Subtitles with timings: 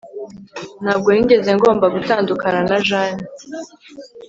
[0.83, 3.23] Ntabwo nigeze ngomba gutandukana na Jane